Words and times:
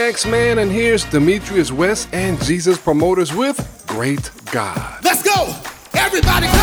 X 0.00 0.26
Man. 0.26 0.58
And 0.58 0.72
here's 0.72 1.04
Demetrius 1.04 1.70
West 1.70 2.08
and 2.12 2.42
Jesus 2.42 2.78
Promoters 2.78 3.34
with 3.34 3.84
Great 3.86 4.30
God. 4.50 5.04
Let's 5.04 5.22
go! 5.22 5.54
Everybody 5.94 6.46
come 6.46 6.59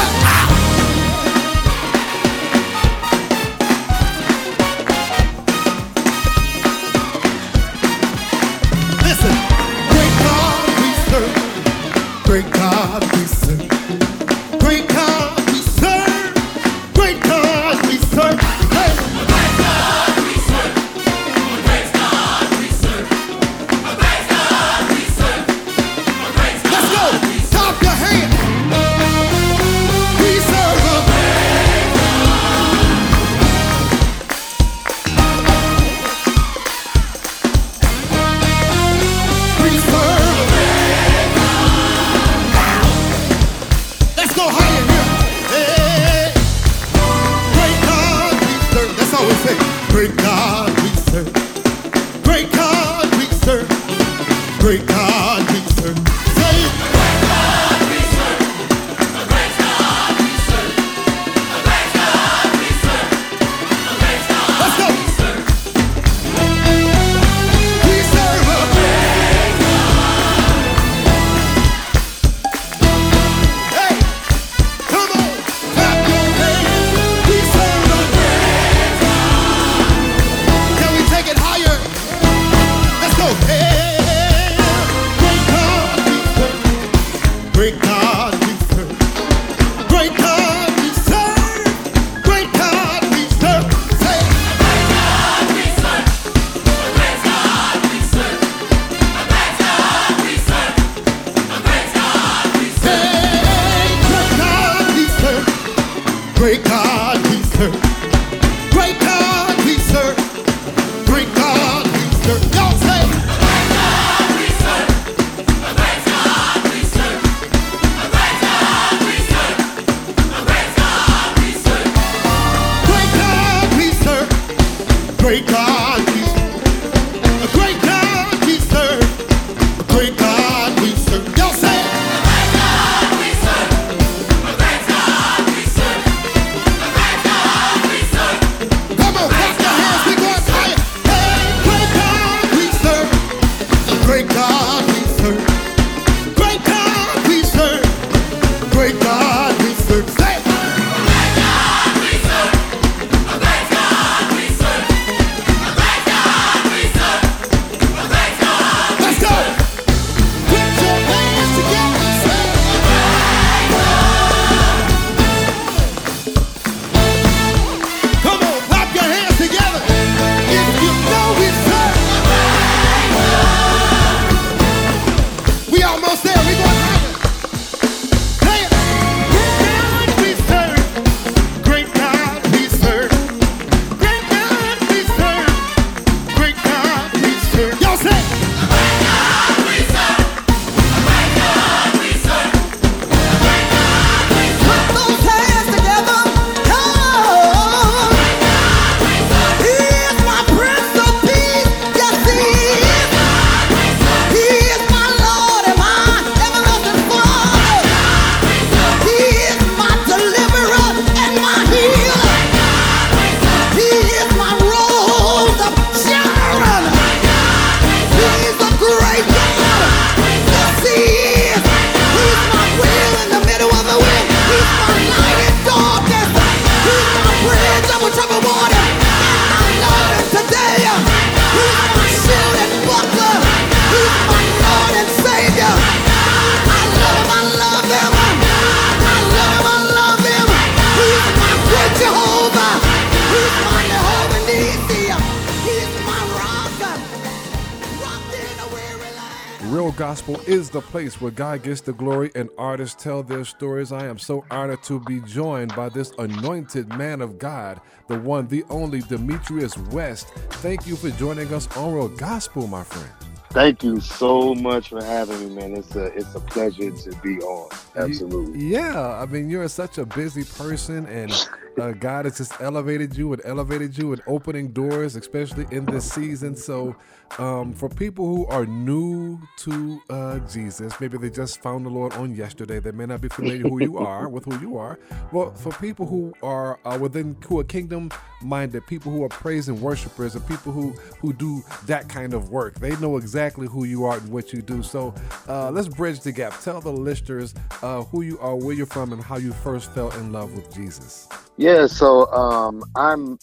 Real 249.78 249.92
Gospel 249.92 250.42
is 250.48 250.72
the 250.72 250.82
place 250.82 251.22
where 251.22 251.30
God 251.30 251.62
gets 251.62 251.82
the 251.82 251.94
glory 251.94 252.32
and 252.34 252.50
artists 252.58 253.04
tell 253.04 253.22
their 253.22 253.46
stories. 253.46 253.92
I 253.92 254.08
am 254.08 254.18
so 254.18 254.44
honored 254.50 254.82
to 254.86 255.00
be 255.02 255.20
joined 255.20 255.76
by 255.76 255.90
this 255.90 256.12
anointed 256.18 256.90
man 256.98 257.22
of 257.22 257.38
God, 257.38 257.80
the 258.08 258.20
one, 258.20 258.48
the 258.48 258.64
only 258.72 259.02
Demetrius 259.02 259.78
West. 259.78 260.30
Thank 260.64 260.88
you 260.88 260.96
for 260.96 261.12
joining 261.12 261.54
us 261.54 261.68
on 261.78 261.94
Real 261.94 262.08
Gospel, 262.08 262.66
my 262.66 262.84
friend. 262.84 263.12
Thank 263.52 263.84
you 263.84 264.00
so 264.00 264.56
much 264.56 264.90
for 264.90 265.04
having 265.04 265.48
me, 265.48 265.62
man. 265.62 265.78
It's 265.78 265.96
a 265.96 266.06
it's 266.06 266.34
a 266.34 266.40
pleasure 266.40 266.90
to 266.90 267.16
be 267.18 267.38
on. 267.42 267.70
Absolutely. 267.96 268.60
Yeah, 268.60 269.22
I 269.22 269.28
mean 269.28 269.48
you're 269.48 269.70
such 269.70 270.00
a 270.00 270.08
busy 270.08 270.44
person, 270.44 271.06
and 271.06 271.32
uh, 271.80 271.92
God 271.92 272.26
has 272.26 272.38
just 272.38 272.60
elevated 272.60 273.16
you 273.16 273.34
and 273.34 273.42
elevated 273.46 273.98
you 273.98 274.14
and 274.14 274.22
opening 274.28 274.70
doors, 274.70 275.16
especially 275.16 275.66
in 275.72 275.86
this 275.86 276.12
season. 276.12 276.56
So, 276.56 276.96
um, 277.40 277.74
for 277.74 277.90
people 277.90 278.26
who 278.26 278.46
are 278.48 278.66
new 278.66 279.40
to 279.58 280.02
uh, 280.10 280.40
Jesus, 280.40 281.00
maybe 281.00 281.18
they 281.18 281.30
just 281.30 281.62
found 281.62 281.86
the 281.86 281.90
Lord 281.90 282.14
on 282.14 282.34
yesterday. 282.34 282.80
They 282.80 282.92
may 282.92 283.06
not 283.06 283.22
be 283.22 283.28
familiar 283.28 283.68
who 283.68 283.82
you 283.82 283.98
are 283.98 284.30
with 284.30 284.46
who 284.46 284.60
you 284.60 284.78
are. 284.78 284.98
Well, 285.32 285.54
for 285.54 285.72
people 285.74 286.06
who 286.06 286.34
are 286.42 286.80
uh, 286.86 286.98
within 287.00 287.36
who 287.48 287.60
are 287.60 287.64
kingdom 287.64 288.12
minded, 288.42 288.88
people 288.88 289.12
who 289.12 289.24
are 289.24 289.30
praise 289.30 289.68
and 289.68 289.82
worshipers, 289.82 290.36
and 290.36 290.48
people 290.48 290.72
who 290.72 290.92
who 291.20 291.34
do 291.34 291.64
that 291.86 292.10
kind 292.10 292.34
of 292.34 292.50
work, 292.50 292.80
they 292.80 292.96
know 292.98 293.18
exactly 293.18 293.68
who 293.68 293.84
you 293.84 294.06
are 294.06 294.18
and 294.18 294.30
what 294.32 294.54
you 294.54 294.62
do. 294.62 294.82
So, 294.82 295.14
uh, 295.48 295.70
let's 295.72 295.88
bridge 295.88 296.22
the 296.22 296.32
gap. 296.32 296.60
Tell 296.62 296.82
the 296.82 296.92
listeners 296.92 297.54
uh, 297.82 298.04
who 298.04 298.22
you 298.22 298.40
are, 298.40 298.56
where 298.56 298.74
you're 298.74 298.86
from, 298.86 299.14
and 299.14 299.22
how 299.22 299.38
you 299.38 299.52
first 299.52 299.94
fell 299.94 300.12
in 300.12 300.32
love 300.32 300.56
with 300.56 300.74
Jesus. 300.74 301.28
Yeah, 301.58 301.67
so 301.88 302.32
um, 302.32 302.84
I'm, 302.96 303.38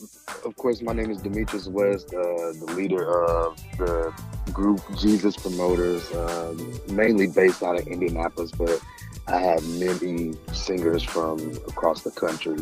of 0.46 0.56
course, 0.56 0.80
my 0.80 0.94
name 0.94 1.10
is 1.10 1.18
Demetrius 1.18 1.66
West, 1.66 2.06
uh, 2.14 2.52
the 2.52 2.72
leader 2.74 3.04
of 3.04 3.58
the 3.76 4.14
group 4.50 4.80
Jesus 4.96 5.36
Promoters, 5.36 6.10
um, 6.14 6.80
mainly 6.88 7.26
based 7.26 7.62
out 7.62 7.78
of 7.78 7.86
Indianapolis, 7.86 8.50
but 8.52 8.80
I 9.26 9.40
have 9.40 9.62
many 9.78 10.34
singers 10.52 11.02
from 11.02 11.38
across 11.68 12.00
the 12.02 12.12
country. 12.12 12.56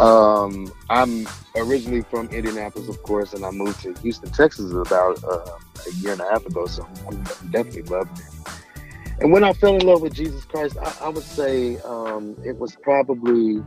Um, 0.00 0.72
I'm 0.90 1.28
originally 1.54 2.02
from 2.02 2.28
Indianapolis, 2.30 2.88
of 2.88 3.00
course, 3.04 3.34
and 3.34 3.44
I 3.44 3.52
moved 3.52 3.82
to 3.82 3.94
Houston, 4.00 4.30
Texas 4.30 4.72
about 4.72 5.22
uh, 5.22 5.58
a 5.86 5.94
year 6.00 6.12
and 6.12 6.20
a 6.22 6.28
half 6.28 6.44
ago, 6.44 6.66
so 6.66 6.88
I'm 7.06 7.22
definitely 7.50 7.82
loving 7.82 8.16
it. 8.16 8.72
And 9.20 9.30
when 9.30 9.44
I 9.44 9.52
fell 9.52 9.76
in 9.76 9.86
love 9.86 10.00
with 10.02 10.14
Jesus 10.14 10.44
Christ, 10.44 10.76
I, 10.82 10.92
I 11.02 11.08
would 11.08 11.22
say 11.22 11.78
um, 11.84 12.36
it 12.44 12.58
was 12.58 12.74
probably 12.82 13.62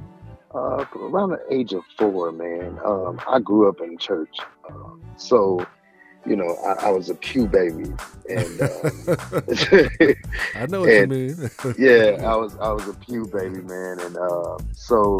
uh, 0.56 0.86
around 0.96 1.32
the 1.32 1.42
age 1.52 1.74
of 1.74 1.84
four, 1.98 2.32
man. 2.32 2.80
Um, 2.86 3.20
I 3.30 3.40
grew 3.40 3.68
up 3.68 3.82
in 3.82 3.98
church, 3.98 4.38
um, 4.70 5.02
so 5.18 5.66
you 6.26 6.36
know 6.36 6.56
I, 6.66 6.88
I, 6.88 6.90
was 6.92 7.10
a 7.10 7.16
pew 7.16 7.46
baby, 7.46 7.92
and 8.30 8.62
um, 8.62 9.18
I 10.56 10.66
know 10.68 10.82
what 10.82 10.90
and, 10.90 11.12
you 11.12 11.36
mean. 11.36 11.50
yeah, 11.78 12.24
I 12.26 12.36
was 12.36 12.56
I 12.58 12.72
was 12.72 12.88
a 12.88 12.94
pew 12.94 13.26
baby, 13.26 13.62
man, 13.62 14.00
and 14.00 14.18
uh, 14.18 14.58
so 14.72 15.20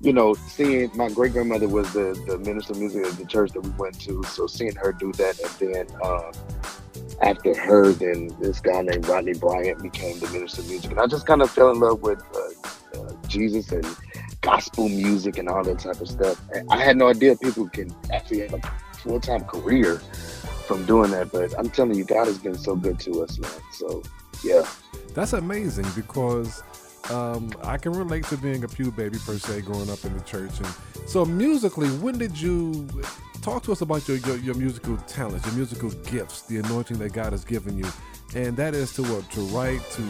you 0.00 0.14
know, 0.14 0.32
seeing 0.34 0.90
my 0.96 1.10
great 1.10 1.32
grandmother 1.32 1.68
was 1.68 1.92
the 1.92 2.18
the 2.26 2.38
minister 2.38 2.72
of 2.72 2.78
music 2.78 3.04
at 3.04 3.12
the 3.12 3.26
church 3.26 3.52
that 3.52 3.60
we 3.60 3.70
went 3.70 4.00
to, 4.00 4.22
so 4.24 4.46
seeing 4.46 4.74
her 4.76 4.92
do 4.92 5.12
that, 5.12 5.38
and 5.38 5.74
then 5.74 5.86
um, 6.02 6.32
after 7.20 7.54
her, 7.54 7.92
then 7.92 8.34
this 8.40 8.60
guy 8.60 8.80
named 8.80 9.06
Rodney 9.06 9.34
Bryant 9.34 9.82
became 9.82 10.18
the 10.18 10.30
minister 10.30 10.62
of 10.62 10.68
music, 10.68 10.90
and 10.90 11.00
I 11.00 11.06
just 11.06 11.26
kind 11.26 11.42
of 11.42 11.50
fell 11.50 11.70
in 11.70 11.80
love 11.80 12.00
with 12.00 12.22
uh, 12.34 12.98
uh, 12.98 13.12
Jesus 13.28 13.72
and 13.72 13.84
gospel 14.40 14.88
music 14.88 15.38
and 15.38 15.48
all 15.48 15.62
that 15.64 15.78
type 15.78 16.00
of 16.00 16.08
stuff. 16.08 16.40
I 16.70 16.78
had 16.78 16.96
no 16.96 17.08
idea 17.08 17.36
people 17.36 17.68
can 17.68 17.94
actually 18.12 18.40
have 18.40 18.54
a 18.54 18.60
full 18.98 19.20
time 19.20 19.44
career 19.44 19.96
from 20.66 20.84
doing 20.86 21.10
that, 21.10 21.32
but 21.32 21.52
I'm 21.58 21.68
telling 21.68 21.96
you, 21.96 22.04
God 22.04 22.26
has 22.26 22.38
been 22.38 22.56
so 22.56 22.76
good 22.76 22.98
to 23.00 23.22
us, 23.22 23.38
man. 23.38 23.50
So, 23.72 24.02
yeah. 24.44 24.64
That's 25.14 25.32
amazing 25.32 25.86
because 25.96 26.62
um, 27.10 27.52
I 27.62 27.76
can 27.76 27.92
relate 27.92 28.24
to 28.26 28.36
being 28.36 28.62
a 28.62 28.68
pew 28.68 28.92
baby 28.92 29.18
per 29.18 29.36
se, 29.36 29.62
growing 29.62 29.90
up 29.90 30.04
in 30.04 30.16
the 30.16 30.22
church. 30.22 30.52
And 30.58 31.08
so, 31.08 31.24
musically, 31.24 31.88
when 31.88 32.18
did 32.18 32.40
you 32.40 32.88
talk 33.42 33.62
to 33.64 33.72
us 33.72 33.80
about 33.80 34.06
your, 34.06 34.18
your, 34.18 34.36
your 34.36 34.54
musical 34.54 34.96
talents, 34.98 35.44
your 35.46 35.56
musical 35.56 35.90
gifts, 36.04 36.42
the 36.42 36.58
anointing 36.58 36.98
that 36.98 37.12
God 37.12 37.32
has 37.32 37.44
given 37.44 37.76
you? 37.76 37.86
And 38.34 38.56
that 38.56 38.74
is 38.74 38.92
to 38.94 39.02
what 39.02 39.28
to 39.32 39.40
write 39.40 39.80
to 39.92 40.02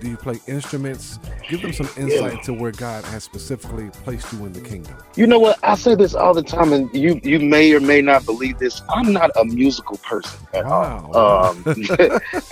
do 0.00 0.10
you 0.10 0.16
play 0.16 0.40
instruments? 0.46 1.18
Give 1.48 1.62
them 1.62 1.72
some 1.72 1.88
insight 1.96 2.34
yeah. 2.34 2.42
to 2.42 2.54
where 2.54 2.72
god 2.72 3.04
has 3.06 3.24
specifically 3.24 3.88
placed 4.04 4.32
you 4.32 4.44
in 4.44 4.52
the 4.52 4.60
kingdom. 4.60 4.96
You 5.16 5.26
know 5.26 5.38
what? 5.38 5.58
I 5.62 5.74
say 5.76 5.94
this 5.94 6.14
all 6.14 6.34
the 6.34 6.42
time 6.42 6.72
and 6.72 6.92
you 6.94 7.20
you 7.22 7.38
may 7.38 7.72
or 7.72 7.80
may 7.80 8.02
not 8.02 8.26
believe 8.26 8.58
this. 8.58 8.82
I'm 8.88 9.12
not 9.12 9.30
a 9.36 9.44
musical 9.44 9.98
person 9.98 10.38
at 10.54 10.64
wow. 10.64 11.10
all 11.12 11.46
um, 11.46 11.64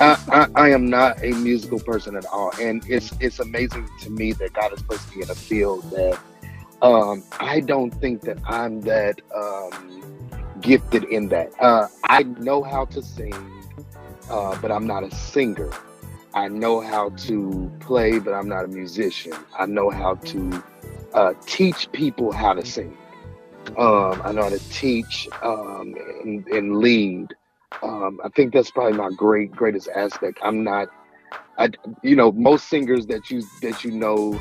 I, 0.01 0.17
I, 0.29 0.47
I, 0.55 0.69
am 0.71 0.89
not 0.89 1.23
a 1.23 1.33
musical 1.33 1.81
person 1.81 2.17
at 2.17 2.27
all. 2.27 2.53
And 2.61 2.83
it's 2.89 3.13
it's 3.21 3.41
amazing 3.41 3.89
to 4.01 4.11
me 4.11 4.33
that 4.35 4.53
god 4.53 4.71
has 4.71 4.83
placed 4.83 5.15
me 5.15 5.23
in 5.23 5.31
a 5.31 5.35
field 5.35 5.91
that 5.91 6.19
um, 6.83 7.25
i 7.41 7.61
don't 7.61 7.91
think 7.91 8.21
that 8.23 8.39
i'm 8.47 8.81
that 8.83 9.21
um, 9.35 10.03
gifted 10.61 11.05
in 11.05 11.29
that. 11.29 11.53
Uh, 11.61 11.89
i 12.05 12.23
know 12.23 12.63
how 12.63 12.85
to 12.85 13.03
sing 13.03 13.58
uh, 14.31 14.59
but 14.61 14.71
I'm 14.71 14.87
not 14.87 15.05
a 15.05 15.11
singer. 15.15 15.71
I 16.35 16.49
know 16.49 16.81
how 16.81 17.11
to 17.11 17.71
play, 17.81 18.19
but 18.19 18.33
I'm 18.33 18.49
not 18.49 18.65
a 18.65 18.69
musician. 18.69 19.33
I 19.59 19.67
know 19.67 19.91
how 19.91 20.15
to 20.15 20.63
uh, 21.15 21.35
teach 21.47 21.91
people 21.93 22.33
how 22.33 22.55
to 22.55 22.65
sing. 22.65 22.97
Um, 23.77 24.21
I 24.25 24.33
know 24.33 24.45
how 24.45 24.49
to 24.51 24.71
teach 24.71 25.29
um, 25.43 25.95
and, 26.23 26.47
and, 26.49 26.79
lead. 26.79 27.35
Um, 27.83 28.21
I 28.25 28.29
think 28.31 28.53
that's 28.53 28.71
probably 28.71 28.97
my 28.97 29.11
great 29.11 29.53
greatest 29.53 29.89
aspect. 29.95 30.39
I'm 30.43 30.65
not, 30.65 30.89
I, 31.59 31.71
you 32.03 32.17
know, 32.17 32.33
most 32.33 32.69
singers 32.69 33.07
that 33.07 33.31
you 33.31 33.43
that 33.63 33.85
you 33.85 33.91
know 33.91 34.41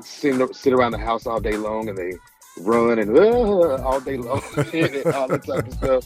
sing, 0.00 0.52
sit 0.52 0.72
around 0.72 0.92
the 0.92 0.98
house 0.98 1.26
all 1.26 1.40
day 1.40 1.56
long 1.56 1.88
and 1.88 1.96
they 1.96 2.12
run 2.58 2.98
and 2.98 3.16
uh, 3.16 3.82
all 3.82 4.00
day 4.00 4.16
long 4.16 4.42
and 4.56 5.06
all 5.14 5.28
that 5.28 5.44
type 5.44 5.66
of 5.66 5.74
stuff. 5.74 6.04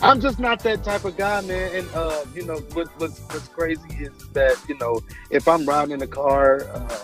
I'm 0.00 0.20
just 0.20 0.38
not 0.38 0.62
that 0.62 0.84
type 0.84 1.04
of 1.04 1.16
guy, 1.16 1.40
man. 1.42 1.74
And 1.74 1.88
uh, 1.94 2.24
you 2.34 2.44
know, 2.44 2.56
what, 2.74 2.88
what's 2.98 3.20
what's 3.20 3.48
crazy 3.48 3.88
is 3.98 4.12
that 4.32 4.56
you 4.68 4.76
know, 4.78 5.00
if 5.30 5.48
I'm 5.48 5.64
riding 5.64 5.92
in 5.92 5.98
the 5.98 6.06
car, 6.06 6.66
uh, 6.72 6.98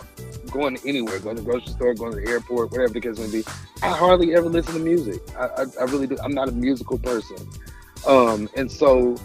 going 0.51 0.77
anywhere, 0.85 1.19
going 1.19 1.35
to 1.35 1.41
the 1.41 1.49
grocery 1.49 1.73
store, 1.73 1.93
going 1.95 2.13
to 2.13 2.21
the 2.21 2.27
airport, 2.27 2.71
whatever 2.71 2.93
the 2.93 3.01
case 3.01 3.17
may 3.17 3.31
be, 3.31 3.43
I 3.81 3.89
hardly 3.89 4.35
ever 4.35 4.47
listen 4.47 4.75
to 4.75 4.79
music. 4.79 5.21
I, 5.37 5.45
I, 5.45 5.65
I 5.81 5.83
really 5.85 6.07
do. 6.07 6.17
I'm 6.23 6.33
not 6.33 6.49
a 6.49 6.51
musical 6.51 6.99
person, 6.99 7.37
um, 8.05 8.49
and 8.55 8.71
so 8.71 9.17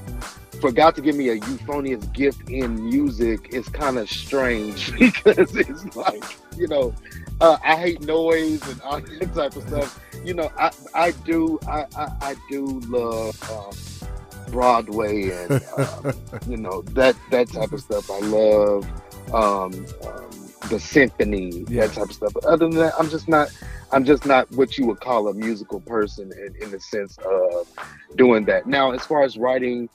for 0.60 0.72
God 0.72 0.94
to 0.96 1.02
give 1.02 1.14
me 1.14 1.28
a 1.28 1.34
euphonious 1.34 2.04
gift 2.06 2.48
in 2.50 2.84
music 2.84 3.50
is 3.52 3.68
kind 3.68 3.98
of 3.98 4.10
strange 4.10 4.92
because 4.98 5.54
it's 5.54 5.96
like 5.96 6.24
you 6.56 6.68
know, 6.68 6.94
uh, 7.40 7.56
I 7.62 7.76
hate 7.76 8.02
noise 8.02 8.66
and 8.68 8.80
all 8.82 9.00
that 9.00 9.34
type 9.34 9.56
of 9.56 9.68
stuff 9.68 10.00
you 10.24 10.34
know, 10.34 10.50
I 10.58 10.70
I 10.94 11.10
do 11.12 11.58
I 11.66 11.86
I, 11.96 12.12
I 12.20 12.36
do 12.50 12.80
love 12.88 13.50
um, 13.50 14.52
Broadway 14.52 15.30
and 15.30 15.64
uh, 15.76 16.12
you 16.48 16.56
know 16.56 16.82
that 16.92 17.16
that 17.30 17.48
type 17.50 17.72
of 17.72 17.80
stuff. 17.80 18.10
I 18.10 18.20
love 18.20 18.86
um, 19.32 19.86
um, 20.06 20.50
the 20.68 20.78
symphony, 20.80 21.64
yeah. 21.68 21.86
that 21.86 21.94
type 21.94 22.10
of 22.10 22.12
stuff. 22.12 22.34
But 22.34 22.44
other 22.44 22.68
than 22.68 22.76
that, 22.76 22.94
I'm 22.98 23.08
just 23.08 23.28
not 23.28 23.50
I'm 23.92 24.04
just 24.04 24.26
not 24.26 24.50
what 24.52 24.76
you 24.76 24.86
would 24.86 25.00
call 25.00 25.28
a 25.28 25.34
musical 25.34 25.80
person 25.80 26.32
in, 26.32 26.62
in 26.62 26.70
the 26.70 26.80
sense 26.80 27.16
of 27.18 27.68
doing 28.16 28.44
that. 28.46 28.66
Now, 28.66 28.92
as 28.92 29.04
far 29.04 29.22
as 29.22 29.38
writing 29.38 29.88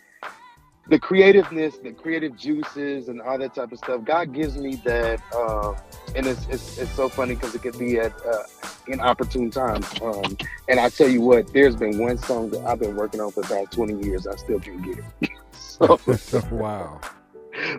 the 0.88 1.00
creativeness, 1.00 1.78
the 1.78 1.92
creative 1.92 2.36
juices, 2.38 3.08
and 3.08 3.22
all 3.22 3.38
that 3.38 3.56
type 3.56 3.72
of 3.72 3.78
stuff. 3.78 4.04
God 4.04 4.34
gives 4.34 4.58
me 4.58 4.76
that, 4.84 5.22
uh, 5.34 5.74
and 6.16 6.26
it's, 6.26 6.46
it's, 6.48 6.78
it's 6.78 6.92
so 6.92 7.08
funny 7.08 7.36
because 7.36 7.56
it 7.56 7.62
could 7.62 7.78
be 7.80 8.00
at 8.00 8.14
uh, 8.26 8.44
inopportune 8.88 9.50
times. 9.50 9.88
Um, 10.02 10.38
and 10.68 10.80
I 10.80 10.90
tell 10.90 11.08
you 11.08 11.22
what, 11.22 11.54
there's 11.54 11.76
been 11.76 11.98
one 11.98 12.18
song 12.18 12.50
that 12.50 12.66
I've 12.66 12.80
been 12.80 12.96
working 12.96 13.22
on 13.22 13.32
for 13.32 13.42
about 13.42 13.72
20 13.72 14.06
years. 14.06 14.28
I 14.28 14.36
still 14.36 14.60
can't 14.60 14.84
get 14.84 15.00
it. 15.22 15.30
so, 15.54 16.00
wow. 16.52 17.00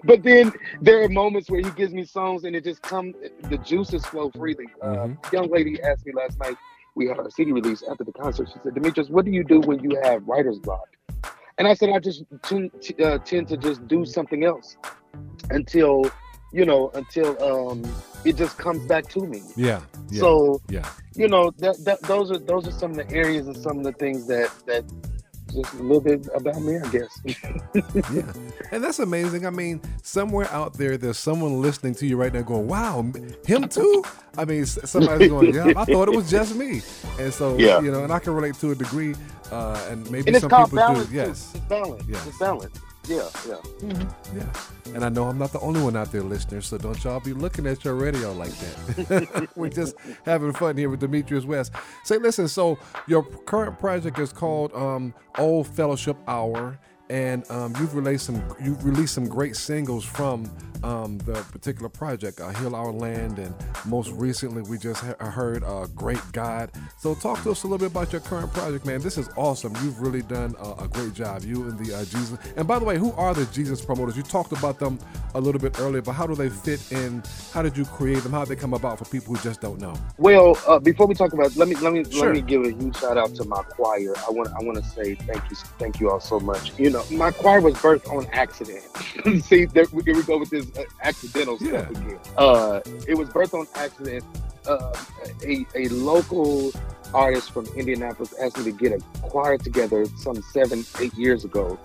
But 0.04 0.22
then 0.22 0.52
there 0.80 1.02
are 1.02 1.08
moments 1.08 1.50
where 1.50 1.60
he 1.60 1.70
gives 1.72 1.92
me 1.92 2.04
songs 2.04 2.44
and 2.44 2.54
it 2.56 2.64
just 2.64 2.80
comes, 2.80 3.16
the 3.50 3.58
juices 3.58 4.06
flow 4.06 4.30
freely. 4.30 4.66
Uh, 4.80 4.86
mm-hmm. 4.86 5.34
young 5.34 5.50
lady 5.50 5.82
asked 5.82 6.06
me 6.06 6.12
last 6.12 6.38
night, 6.38 6.56
we 6.94 7.06
had 7.08 7.18
our 7.18 7.28
CD 7.28 7.52
release 7.52 7.82
after 7.90 8.04
the 8.04 8.12
concert. 8.12 8.48
She 8.48 8.58
said, 8.62 8.74
Demetrius, 8.74 9.10
what 9.10 9.24
do 9.24 9.32
you 9.32 9.44
do 9.44 9.60
when 9.60 9.82
you 9.82 10.00
have 10.04 10.26
writer's 10.26 10.60
block? 10.60 10.88
And 11.58 11.68
I 11.68 11.74
said, 11.74 11.90
I 11.90 11.98
just 11.98 12.24
tend, 12.42 12.70
uh, 13.02 13.18
tend 13.18 13.48
to 13.48 13.56
just 13.56 13.86
do 13.86 14.04
something 14.04 14.44
else 14.44 14.76
until, 15.50 16.10
you 16.52 16.64
know, 16.64 16.90
until 16.94 17.40
um, 17.42 17.84
it 18.24 18.36
just 18.36 18.58
comes 18.58 18.84
back 18.86 19.08
to 19.10 19.26
me. 19.26 19.42
Yeah. 19.56 19.80
yeah 20.10 20.20
so, 20.20 20.60
yeah. 20.68 20.88
you 21.14 21.28
know, 21.28 21.52
that, 21.58 21.76
that 21.84 22.00
those 22.02 22.30
are 22.30 22.38
those 22.38 22.66
are 22.66 22.72
some 22.72 22.92
of 22.92 22.96
the 22.96 23.10
areas 23.14 23.46
and 23.46 23.56
some 23.56 23.78
of 23.78 23.84
the 23.84 23.92
things 23.92 24.26
that 24.26 24.50
that 24.66 24.84
just 25.54 25.74
a 25.74 25.82
little 25.82 26.00
bit 26.00 26.28
about 26.34 26.60
me, 26.60 26.78
I 26.78 26.88
guess. 26.90 27.20
yeah, 28.12 28.32
and 28.72 28.82
that's 28.82 28.98
amazing. 28.98 29.46
I 29.46 29.50
mean, 29.50 29.80
somewhere 30.02 30.48
out 30.50 30.74
there, 30.74 30.96
there's 30.96 31.18
someone 31.18 31.62
listening 31.62 31.94
to 31.96 32.06
you 32.06 32.16
right 32.16 32.32
now, 32.32 32.42
going, 32.42 32.66
"Wow, 32.66 33.06
him 33.46 33.68
too." 33.68 34.04
I 34.36 34.44
mean, 34.44 34.66
somebody's 34.66 35.30
going, 35.30 35.54
"Yeah, 35.54 35.72
I 35.76 35.84
thought 35.84 36.08
it 36.08 36.16
was 36.16 36.30
just 36.30 36.56
me," 36.56 36.82
and 37.18 37.32
so 37.32 37.56
yeah. 37.56 37.80
you 37.80 37.90
know, 37.90 38.04
and 38.04 38.12
I 38.12 38.18
can 38.18 38.34
relate 38.34 38.54
to 38.56 38.72
a 38.72 38.74
degree, 38.74 39.14
uh, 39.54 39.88
and 39.90 40.10
maybe 40.10 40.32
and 40.32 40.40
some 40.40 40.50
people 40.50 40.94
do. 40.94 41.14
Yes, 41.14 41.52
it's 41.54 41.64
balance. 41.66 42.02
Yes. 42.08 42.26
It's 42.26 42.38
balance. 42.38 42.80
Yeah, 43.06 43.16
yeah. 43.46 43.54
Mm-hmm. 43.80 44.38
Yeah. 44.38 44.94
And 44.94 45.04
I 45.04 45.10
know 45.10 45.24
I'm 45.24 45.38
not 45.38 45.52
the 45.52 45.60
only 45.60 45.82
one 45.82 45.94
out 45.94 46.10
there, 46.10 46.22
listeners, 46.22 46.66
so 46.66 46.78
don't 46.78 47.02
y'all 47.04 47.20
be 47.20 47.34
looking 47.34 47.66
at 47.66 47.84
your 47.84 47.94
radio 47.94 48.32
like 48.32 48.52
that. 48.52 49.48
We're 49.56 49.68
just 49.68 49.94
having 50.24 50.52
fun 50.54 50.76
here 50.76 50.88
with 50.88 51.00
Demetrius 51.00 51.44
West. 51.44 51.72
Say, 52.04 52.16
listen, 52.16 52.48
so 52.48 52.78
your 53.06 53.22
current 53.22 53.78
project 53.78 54.18
is 54.18 54.32
called 54.32 54.72
um, 54.74 55.12
Old 55.38 55.68
Fellowship 55.68 56.16
Hour 56.26 56.78
and 57.14 57.48
um, 57.48 57.72
you've 57.78 57.94
released 57.94 58.26
some 58.26 58.42
you've 58.60 58.84
released 58.84 59.14
some 59.14 59.28
great 59.28 59.54
singles 59.54 60.04
from 60.04 60.50
um, 60.82 61.16
the 61.18 61.34
particular 61.50 61.88
project, 61.88 62.40
uh, 62.40 62.50
Heal 62.50 62.74
Our 62.74 62.92
Land, 62.92 63.38
and 63.38 63.54
most 63.86 64.10
recently 64.12 64.62
we 64.62 64.76
just 64.78 65.02
ha- 65.02 65.30
heard 65.30 65.64
uh, 65.64 65.86
Great 65.94 66.20
God. 66.32 66.70
So 66.98 67.14
talk 67.14 67.42
to 67.44 67.52
us 67.52 67.62
a 67.62 67.66
little 67.66 67.78
bit 67.78 67.90
about 67.90 68.12
your 68.12 68.20
current 68.20 68.52
project, 68.52 68.84
man. 68.84 69.00
This 69.00 69.16
is 69.16 69.28
awesome. 69.36 69.72
You've 69.76 70.00
really 70.00 70.22
done 70.22 70.54
a 70.80 70.88
great 70.88 71.14
job. 71.14 71.42
You 71.42 71.62
and 71.68 71.78
the 71.78 71.94
uh, 71.94 72.04
Jesus. 72.04 72.36
And 72.56 72.68
by 72.68 72.78
the 72.78 72.84
way, 72.84 72.98
who 72.98 73.12
are 73.12 73.32
the 73.32 73.46
Jesus 73.46 73.82
promoters? 73.82 74.16
You 74.16 74.22
talked 74.22 74.52
about 74.52 74.78
them 74.78 74.98
a 75.34 75.40
little 75.40 75.60
bit 75.60 75.78
earlier, 75.80 76.02
but 76.02 76.12
how 76.12 76.26
do 76.26 76.34
they 76.34 76.50
fit 76.50 76.92
in? 76.92 77.22
How 77.52 77.62
did 77.62 77.76
you 77.76 77.84
create 77.84 78.22
them? 78.22 78.32
How 78.32 78.44
did 78.44 78.56
they 78.56 78.60
come 78.60 78.74
about 78.74 78.98
for 78.98 79.04
people 79.06 79.34
who 79.34 79.42
just 79.42 79.60
don't 79.60 79.80
know? 79.80 79.94
Well, 80.18 80.58
uh, 80.66 80.78
before 80.78 81.06
we 81.06 81.14
talk 81.14 81.32
about, 81.32 81.56
let 81.56 81.68
me 81.68 81.76
let 81.76 81.92
me 81.92 82.04
sure. 82.04 82.26
let 82.26 82.34
me 82.34 82.42
give 82.42 82.62
a 82.62 82.72
huge 82.72 82.98
shout 82.98 83.16
out 83.16 83.34
to 83.36 83.44
my 83.44 83.62
choir. 83.62 84.14
I 84.26 84.30
want 84.30 84.48
I 84.48 84.62
want 84.62 84.76
to 84.78 84.84
say 84.84 85.14
thank 85.14 85.50
you 85.50 85.56
thank 85.78 86.00
you 86.00 86.10
all 86.10 86.20
so 86.20 86.38
much. 86.38 86.78
You 86.78 86.90
know, 86.90 87.03
my 87.10 87.30
choir 87.30 87.60
was 87.60 87.74
birthed 87.74 88.08
on 88.12 88.26
accident. 88.32 88.82
See, 89.44 89.64
there, 89.66 89.86
here 90.04 90.14
we 90.14 90.22
go 90.22 90.38
with 90.38 90.50
this 90.50 90.66
uh, 90.76 90.84
accidental 91.02 91.56
yeah. 91.60 91.86
stuff 91.86 91.90
again. 91.90 92.18
Uh, 92.36 92.80
it 93.06 93.16
was 93.16 93.28
birthed 93.30 93.54
on 93.58 93.66
accident. 93.74 94.24
Uh, 94.66 94.94
a, 95.44 95.66
a 95.74 95.88
local 95.88 96.72
artist 97.12 97.52
from 97.52 97.66
Indianapolis 97.76 98.34
asked 98.40 98.58
me 98.58 98.64
to 98.64 98.72
get 98.72 98.92
a 98.92 98.98
choir 99.20 99.58
together 99.58 100.04
some 100.16 100.40
seven, 100.42 100.84
eight 101.00 101.14
years 101.14 101.44
ago 101.44 101.78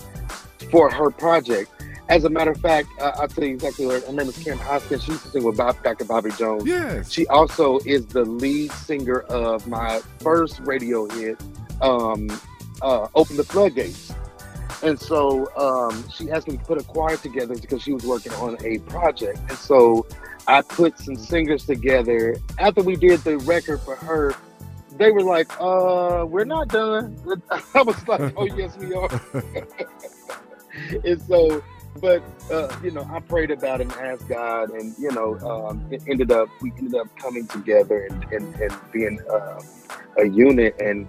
for 0.71 0.89
her 0.89 1.09
project. 1.11 1.71
As 2.09 2.23
a 2.23 2.29
matter 2.29 2.51
of 2.51 2.59
fact, 2.59 2.89
uh, 2.99 3.11
I'll 3.17 3.27
tell 3.27 3.43
you 3.43 3.53
exactly 3.53 3.85
her, 3.85 3.99
her 3.99 4.11
name 4.11 4.27
is 4.27 4.37
Karen 4.43 4.57
Hoskins. 4.57 5.03
She 5.03 5.11
used 5.11 5.23
to 5.25 5.29
sing 5.29 5.43
with 5.43 5.57
Bob, 5.57 5.81
Dr. 5.83 6.05
Bobby 6.05 6.31
Jones. 6.31 6.65
Yes. 6.65 7.11
She 7.11 7.27
also 7.27 7.77
is 7.85 8.07
the 8.07 8.25
lead 8.25 8.71
singer 8.71 9.19
of 9.29 9.67
my 9.67 10.01
first 10.19 10.59
radio 10.61 11.07
hit, 11.07 11.39
um, 11.81 12.27
uh, 12.81 13.07
Open 13.13 13.37
the 13.37 13.43
Floodgates. 13.43 14.11
And 14.81 14.99
so 14.99 15.51
um, 15.57 16.05
she 16.09 16.31
asked 16.31 16.47
me 16.47 16.57
to 16.57 16.63
put 16.63 16.79
a 16.79 16.83
choir 16.83 17.17
together 17.17 17.55
because 17.55 17.81
she 17.81 17.93
was 17.93 18.05
working 18.05 18.31
on 18.33 18.57
a 18.65 18.79
project. 18.79 19.39
And 19.49 19.57
so 19.57 20.05
I 20.47 20.61
put 20.61 20.97
some 20.97 21.15
singers 21.15 21.65
together. 21.65 22.37
After 22.57 22.81
we 22.81 22.95
did 22.95 23.19
the 23.21 23.37
record 23.39 23.81
for 23.81 23.95
her, 23.95 24.33
they 24.97 25.11
were 25.11 25.23
like, 25.23 25.51
uh, 25.59 26.25
we're 26.27 26.45
not 26.45 26.69
done. 26.69 27.17
I 27.73 27.81
was 27.81 28.07
like, 28.07 28.33
oh, 28.35 28.45
yes, 28.45 28.77
we 28.77 28.93
are. 28.93 29.09
and 31.03 31.21
so, 31.21 31.63
but, 32.01 32.23
uh, 32.51 32.73
you 32.83 32.91
know, 32.91 33.07
I 33.11 33.19
prayed 33.19 33.51
about 33.51 33.81
it 33.81 33.91
and 33.91 33.93
asked 33.93 34.27
God, 34.27 34.71
and, 34.71 34.95
you 34.97 35.11
know, 35.11 35.37
um, 35.39 35.85
it 35.91 36.03
ended 36.07 36.31
up, 36.31 36.49
we 36.61 36.71
ended 36.77 36.95
up 36.95 37.07
coming 37.17 37.47
together 37.47 38.05
and, 38.05 38.23
and, 38.31 38.55
and 38.55 38.73
being 38.91 39.19
uh, 39.29 39.61
a 40.17 40.27
unit. 40.27 40.79
And 40.81 41.07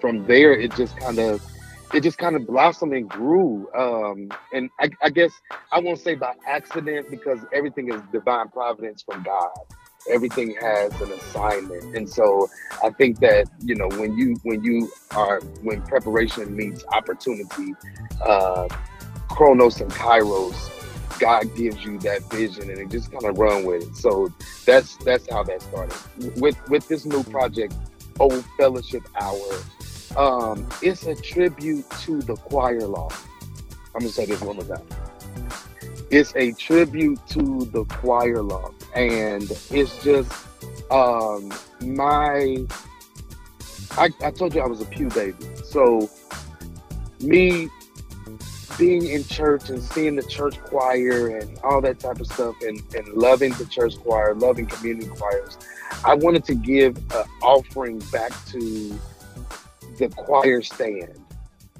from 0.00 0.26
there, 0.26 0.52
it 0.52 0.74
just 0.74 0.96
kind 0.98 1.18
of, 1.18 1.44
it 1.92 2.02
just 2.02 2.18
kind 2.18 2.36
of 2.36 2.46
blossomed 2.46 2.94
and 2.94 3.08
grew. 3.08 3.68
Um, 3.74 4.30
and 4.52 4.70
I, 4.78 4.90
I, 5.02 5.10
guess 5.10 5.32
I 5.72 5.80
won't 5.80 5.98
say 5.98 6.14
by 6.14 6.34
accident 6.46 7.10
because 7.10 7.40
everything 7.52 7.92
is 7.92 8.00
divine 8.12 8.48
providence 8.48 9.02
from 9.02 9.22
God. 9.22 9.50
Everything 10.08 10.56
has 10.60 10.98
an 11.02 11.12
assignment, 11.12 11.94
and 11.94 12.08
so 12.08 12.48
I 12.82 12.88
think 12.88 13.20
that 13.20 13.44
you 13.62 13.74
know 13.74 13.86
when 13.98 14.16
you 14.16 14.34
when 14.44 14.64
you 14.64 14.90
are 15.14 15.40
when 15.60 15.82
preparation 15.82 16.56
meets 16.56 16.82
opportunity, 16.86 17.74
uh, 18.24 18.66
Chronos 19.28 19.82
and 19.82 19.90
Kairos, 19.90 20.70
God 21.18 21.54
gives 21.54 21.84
you 21.84 21.98
that 21.98 22.22
vision, 22.30 22.70
and 22.70 22.78
it 22.78 22.88
just 22.88 23.12
kind 23.12 23.26
of 23.26 23.36
run 23.36 23.66
with 23.66 23.82
it. 23.82 23.94
So 23.94 24.32
that's 24.64 24.96
that's 25.04 25.30
how 25.30 25.42
that 25.42 25.60
started. 25.60 25.94
With 26.40 26.56
with 26.70 26.88
this 26.88 27.04
new 27.04 27.22
project, 27.22 27.74
Old 28.18 28.42
Fellowship 28.56 29.02
Hour 29.20 29.60
um, 30.16 30.68
it's 30.82 31.06
a 31.06 31.14
tribute 31.14 31.88
to 32.02 32.20
the 32.22 32.36
choir 32.36 32.80
law. 32.80 33.08
I'm 33.94 34.00
gonna 34.00 34.08
say 34.08 34.26
this 34.26 34.40
one 34.40 34.56
more 34.56 34.64
time. 34.64 34.86
It's 36.10 36.34
a 36.34 36.52
tribute 36.52 37.24
to 37.28 37.64
the 37.66 37.84
choir 37.84 38.42
law, 38.42 38.72
and 38.94 39.50
it's 39.70 40.02
just 40.02 40.32
um, 40.90 41.52
my. 41.80 42.64
I, 43.92 44.08
I 44.22 44.30
told 44.30 44.54
you 44.54 44.60
I 44.60 44.66
was 44.66 44.80
a 44.80 44.86
pew 44.86 45.08
baby, 45.08 45.46
so 45.64 46.08
me 47.20 47.68
being 48.78 49.06
in 49.06 49.24
church 49.24 49.68
and 49.68 49.82
seeing 49.82 50.16
the 50.16 50.22
church 50.22 50.58
choir 50.62 51.36
and 51.36 51.58
all 51.62 51.80
that 51.82 51.98
type 51.98 52.18
of 52.18 52.26
stuff 52.26 52.54
and, 52.62 52.80
and 52.94 53.06
loving 53.08 53.52
the 53.54 53.66
church 53.66 53.94
choir, 53.98 54.34
loving 54.34 54.64
community 54.66 55.08
choirs, 55.08 55.58
I 56.04 56.14
wanted 56.14 56.44
to 56.44 56.54
give 56.54 56.96
an 56.96 57.24
offering 57.42 57.98
back 58.10 58.32
to 58.46 58.98
the 60.00 60.08
choir 60.08 60.62
stand, 60.62 61.22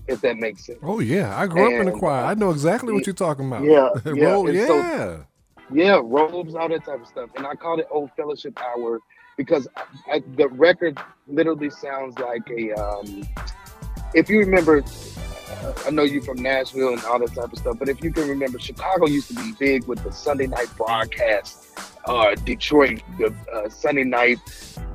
if 0.07 0.21
that 0.21 0.37
makes 0.37 0.67
sense. 0.67 0.79
Oh 0.83 1.01
yeah, 1.01 1.37
I 1.39 1.47
grew 1.47 1.67
and, 1.67 1.75
up 1.75 1.81
in 1.81 1.93
the 1.93 1.99
choir. 1.99 2.25
I 2.25 2.35
know 2.35 2.51
exactly 2.51 2.93
what 2.93 3.07
you're 3.07 3.15
talking 3.15 3.47
about. 3.47 3.65
Yeah, 3.65 3.89
yeah, 4.15 4.25
Roll, 4.25 4.53
yeah. 4.53 4.67
So, 4.67 5.27
yeah, 5.73 6.01
robes, 6.03 6.55
all 6.55 6.69
that 6.69 6.85
type 6.85 7.01
of 7.01 7.07
stuff. 7.07 7.31
And 7.37 7.47
I 7.47 7.55
called 7.55 7.81
it 7.81 7.89
Old 7.91 8.11
Fellowship 8.17 8.59
Hour 8.61 9.01
because 9.37 9.67
I, 9.77 9.85
I, 10.13 10.23
the 10.37 10.49
record 10.49 11.01
literally 11.27 11.71
sounds 11.71 12.19
like 12.19 12.49
a. 12.51 12.73
Um, 12.73 13.27
if 14.13 14.29
you 14.29 14.41
remember, 14.41 14.83
uh, 14.83 15.73
I 15.87 15.91
know 15.91 16.03
you 16.03 16.21
from 16.21 16.43
Nashville 16.43 16.93
and 16.93 17.05
all 17.05 17.19
that 17.21 17.35
type 17.35 17.53
of 17.53 17.59
stuff, 17.59 17.79
but 17.79 17.89
if 17.89 18.03
you 18.03 18.13
can 18.13 18.29
remember, 18.29 18.59
Chicago 18.59 19.07
used 19.07 19.29
to 19.29 19.35
be 19.35 19.53
big 19.59 19.87
with 19.87 20.03
the 20.03 20.13
Sunday 20.13 20.47
night 20.47 20.69
broadcast. 20.77 21.90
Uh, 22.07 22.35
Detroit, 22.35 23.03
the 23.19 23.35
uh, 23.53 23.69
Sunday 23.69 24.05
night 24.05 24.39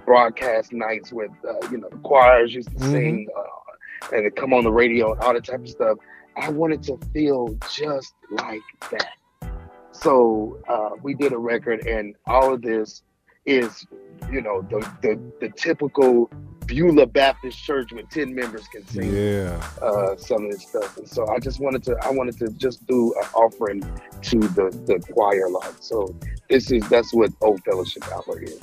broadcast 0.05 0.71
nights 0.71 1.12
with 1.12 1.31
uh, 1.47 1.67
you 1.71 1.77
know 1.77 1.89
the 1.89 1.97
choirs 1.97 2.53
used 2.53 2.69
to 2.69 2.75
mm-hmm. 2.75 2.91
sing 2.91 3.27
uh, 3.38 4.15
and 4.15 4.35
come 4.35 4.53
on 4.53 4.63
the 4.63 4.71
radio 4.71 5.13
and 5.13 5.21
all 5.21 5.33
that 5.33 5.43
type 5.43 5.62
of 5.62 5.69
stuff. 5.69 5.97
I 6.38 6.50
wanted 6.50 6.83
to 6.83 7.00
feel 7.13 7.57
just 7.71 8.13
like 8.31 8.62
that. 8.91 9.13
So 9.91 10.59
uh, 10.67 10.91
we 11.01 11.13
did 11.13 11.31
a 11.31 11.38
record, 11.38 11.88
and 11.88 12.15
all 12.25 12.53
of 12.53 12.62
this 12.62 13.03
is, 13.46 13.86
you 14.32 14.42
know, 14.42 14.62
the 14.64 14.80
the, 15.02 15.20
the 15.40 15.50
typical 15.50 16.30
Beulah 16.68 17.06
Baptist 17.06 17.64
Church 17.64 17.92
with 17.92 18.10
ten 18.10 18.34
members 18.34 18.68
can 18.68 18.86
sing. 18.88 19.14
Yeah. 19.14 19.62
Uh, 19.82 20.16
some 20.18 20.46
of 20.46 20.52
this 20.52 20.68
stuff, 20.68 20.98
and 20.98 21.08
so 21.08 21.28
I 21.28 21.40
just 21.40 21.60
wanted 21.60 21.84
to 21.84 21.98
I 22.02 22.12
wanted 22.12 22.38
to 22.40 22.50
just 22.50 22.86
do 22.88 23.14
an 23.22 23.28
offering 23.34 23.82
to 24.24 24.40
the 24.40 24.70
the 24.86 25.00
choir 25.14 25.50
lot. 25.50 25.84
So 25.84 26.16
this 26.50 26.72
is 26.72 26.88
that's 26.90 27.14
what 27.14 27.32
Old 27.42 27.64
Fellowship 27.64 28.04
Hour 28.12 28.42
is. 28.42 28.62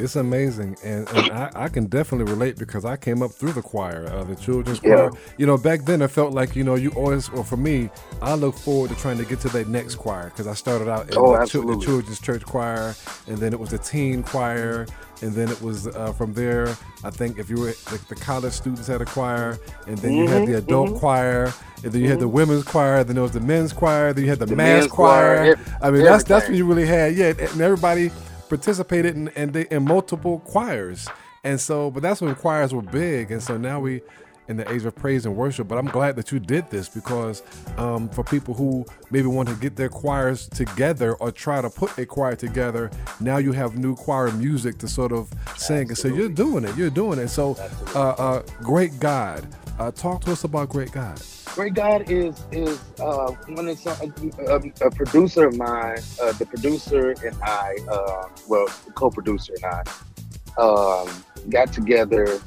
It's 0.00 0.16
amazing, 0.16 0.76
and, 0.82 1.06
and 1.10 1.30
I, 1.30 1.50
I, 1.54 1.68
can 1.68 1.86
definitely 1.86 2.32
relate 2.32 2.56
because 2.56 2.84
I 2.86 2.96
came 2.96 3.22
up 3.22 3.32
through 3.32 3.52
the 3.52 3.60
choir, 3.60 4.06
uh, 4.06 4.24
the 4.24 4.34
children's 4.34 4.80
yeah. 4.82 4.94
choir. 4.94 5.10
You 5.36 5.46
know, 5.46 5.58
back 5.58 5.84
then 5.84 6.00
I 6.00 6.06
felt 6.06 6.32
like 6.32 6.56
you 6.56 6.64
know 6.64 6.74
you 6.74 6.90
always, 6.90 7.28
or 7.28 7.44
for 7.44 7.58
me, 7.58 7.90
I 8.22 8.34
look 8.34 8.56
forward 8.56 8.90
to 8.90 8.96
trying 8.96 9.18
to 9.18 9.24
get 9.26 9.40
to 9.40 9.48
that 9.50 9.68
next 9.68 9.96
choir 9.96 10.30
because 10.30 10.46
I 10.46 10.54
started 10.54 10.88
out 10.88 11.10
in 11.10 11.18
oh, 11.18 11.36
the, 11.36 11.44
the, 11.44 11.78
children's 11.78 12.18
church 12.18 12.44
choir, 12.46 12.94
and 13.26 13.36
then 13.36 13.52
it 13.52 13.60
was 13.60 13.70
the 13.70 13.78
teen 13.78 14.22
choir, 14.22 14.86
and 15.20 15.32
then 15.34 15.50
it 15.50 15.60
was 15.60 15.86
uh, 15.86 16.12
from 16.12 16.32
there. 16.32 16.68
I 17.04 17.10
think 17.10 17.38
if 17.38 17.50
you 17.50 17.56
were 17.60 17.72
the, 17.72 18.00
the, 18.08 18.14
college 18.14 18.54
students 18.54 18.86
had 18.86 19.02
a 19.02 19.04
choir, 19.04 19.58
and 19.86 19.98
then 19.98 20.12
mm-hmm, 20.12 20.22
you 20.22 20.28
had 20.28 20.42
the 20.42 20.52
mm-hmm, 20.52 20.54
adult 20.54 20.88
mm-hmm. 20.90 20.98
choir, 20.98 21.52
and 21.84 21.92
then 21.92 22.00
you 22.00 22.08
had 22.08 22.20
the 22.20 22.24
mm-hmm. 22.24 22.36
women's 22.36 22.64
choir, 22.64 23.04
then 23.04 23.16
there 23.16 23.22
was 23.22 23.32
the 23.32 23.40
men's 23.40 23.72
choir, 23.72 24.14
then 24.14 24.24
you 24.24 24.30
had 24.30 24.38
the, 24.38 24.46
the 24.46 24.56
mass 24.56 24.86
choir. 24.86 25.54
choir. 25.54 25.76
I 25.82 25.90
mean, 25.90 26.04
that's 26.04 26.24
that's 26.24 26.48
what 26.48 26.56
you 26.56 26.64
really 26.64 26.86
had, 26.86 27.14
yeah, 27.14 27.34
and 27.38 27.60
everybody 27.60 28.10
participated 28.50 29.16
in, 29.16 29.28
in, 29.28 29.56
in 29.56 29.84
multiple 29.84 30.40
choirs. 30.40 31.08
And 31.42 31.58
so, 31.58 31.90
but 31.90 32.02
that's 32.02 32.20
when 32.20 32.34
choirs 32.34 32.74
were 32.74 32.82
big. 32.82 33.30
And 33.30 33.42
so 33.42 33.56
now 33.56 33.80
we, 33.80 34.02
in 34.48 34.56
the 34.56 34.70
age 34.70 34.84
of 34.84 34.94
praise 34.96 35.24
and 35.24 35.36
worship. 35.36 35.68
But 35.68 35.78
I'm 35.78 35.86
glad 35.86 36.16
that 36.16 36.32
you 36.32 36.40
did 36.40 36.68
this 36.68 36.88
because 36.88 37.42
um, 37.78 38.08
for 38.10 38.24
people 38.24 38.52
who 38.52 38.84
maybe 39.10 39.28
want 39.28 39.48
to 39.48 39.54
get 39.54 39.76
their 39.76 39.88
choirs 39.88 40.48
together 40.48 41.14
or 41.14 41.30
try 41.30 41.62
to 41.62 41.70
put 41.70 41.96
a 41.96 42.04
choir 42.04 42.34
together, 42.34 42.90
now 43.20 43.38
you 43.38 43.52
have 43.52 43.78
new 43.78 43.94
choir 43.94 44.30
music 44.32 44.76
to 44.78 44.88
sort 44.88 45.12
of 45.12 45.32
sing. 45.56 45.88
And 45.88 45.96
so 45.96 46.08
you're 46.08 46.28
doing 46.28 46.64
it. 46.64 46.76
You're 46.76 46.90
doing 46.90 47.20
it. 47.20 47.28
So, 47.28 47.56
uh, 47.94 48.10
uh, 48.10 48.42
Great 48.60 48.98
God. 48.98 49.46
Uh, 49.78 49.92
talk 49.92 50.22
to 50.24 50.32
us 50.32 50.44
about 50.44 50.68
Great 50.68 50.92
God. 50.92 51.18
Great 51.54 51.74
God 51.74 52.08
is 52.08 52.44
is 52.52 52.78
uh, 53.00 53.32
one 53.48 53.68
of 53.68 53.86
a, 53.86 54.86
a, 54.86 54.90
producer 54.90 55.48
of 55.48 55.56
mine. 55.56 55.98
Uh, 56.22 56.32
the 56.32 56.46
producer 56.46 57.10
and 57.24 57.36
I, 57.42 57.76
uh, 57.90 58.28
well, 58.46 58.66
co-producer 58.94 59.54
and 59.60 59.64
I, 59.64 60.60
um, 60.62 61.24
got 61.48 61.72
together, 61.72 62.40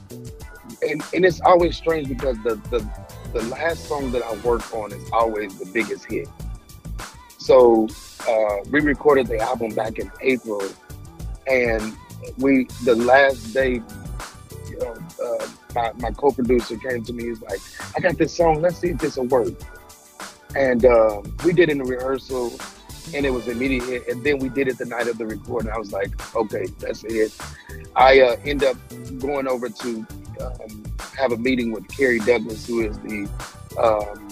and, 0.81 1.03
and 1.13 1.25
it's 1.25 1.41
always 1.41 1.75
strange 1.75 2.07
because 2.07 2.37
the, 2.43 2.55
the 2.69 2.87
the 3.33 3.43
last 3.49 3.89
song 3.89 4.11
that 4.11 4.23
I 4.23 4.35
work 4.37 4.73
on 4.73 4.93
is 4.93 5.09
always 5.11 5.59
the 5.59 5.65
biggest 5.65 6.05
hit. 6.05 6.29
So 7.37 7.89
uh, 8.27 8.57
we 8.71 8.79
recorded 8.79 9.27
the 9.27 9.39
album 9.39 9.75
back 9.75 9.99
in 9.99 10.09
April, 10.21 10.63
and 11.45 11.93
we 12.37 12.67
the 12.85 12.95
last 12.95 13.53
day 13.53 13.81
know, 14.79 14.95
uh, 15.23 15.47
my, 15.75 15.91
my 15.97 16.11
co-producer 16.11 16.77
came 16.77 17.03
to 17.03 17.13
me. 17.13 17.25
He's 17.25 17.41
like, 17.41 17.59
"I 17.95 17.99
got 17.99 18.17
this 18.17 18.35
song. 18.35 18.61
Let's 18.61 18.77
see 18.77 18.89
if 18.89 18.99
this 18.99 19.17
will 19.17 19.27
work." 19.27 19.53
and 20.55 20.85
um, 20.85 21.35
we 21.43 21.53
did 21.53 21.69
it 21.69 21.71
in 21.71 21.77
the 21.79 21.83
rehearsal, 21.83 22.53
and 23.13 23.25
it 23.25 23.31
was 23.31 23.47
immediate. 23.47 24.07
And 24.07 24.23
then 24.23 24.39
we 24.39 24.49
did 24.49 24.67
it 24.67 24.77
the 24.77 24.85
night 24.85 25.07
of 25.07 25.17
the 25.17 25.25
recording. 25.25 25.71
I 25.71 25.77
was 25.77 25.91
like, 25.91 26.35
okay, 26.35 26.65
that's 26.79 27.03
it. 27.05 27.35
I 27.95 28.21
uh, 28.21 28.35
end 28.45 28.63
up 28.63 28.77
going 29.19 29.47
over 29.47 29.69
to 29.69 30.07
um, 30.41 30.83
have 31.17 31.31
a 31.31 31.37
meeting 31.37 31.71
with 31.71 31.87
Kerry 31.89 32.19
Douglas, 32.19 32.67
who 32.67 32.87
is 32.87 32.97
the 32.99 33.29
um, 33.79 34.27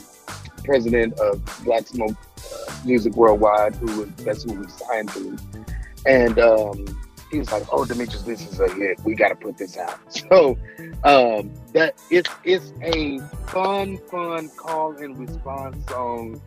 president 0.63 1.19
of 1.19 1.43
Black 1.63 1.87
Smoke 1.87 2.15
uh, 2.37 2.73
Music 2.85 3.13
Worldwide, 3.15 3.75
who 3.75 4.05
that's 4.17 4.43
who 4.43 4.53
we 4.53 4.67
signed 4.67 5.09
to, 5.09 5.37
and 6.05 6.39
um, 6.39 6.85
he 7.31 7.39
was 7.39 7.51
like, 7.51 7.63
"Oh, 7.71 7.85
Demetrius, 7.85 8.23
this 8.23 8.45
is 8.45 8.59
a 8.59 8.69
hit. 8.73 8.99
We 9.03 9.15
got 9.15 9.29
to 9.29 9.35
put 9.35 9.57
this 9.57 9.77
out." 9.77 9.99
So 10.11 10.57
um, 11.03 11.51
that 11.73 11.95
it's 12.09 12.29
it's 12.43 12.73
a 12.81 13.19
fun, 13.47 13.97
fun 14.09 14.49
call 14.49 14.95
and 14.97 15.17
response 15.17 15.83
song, 15.89 16.41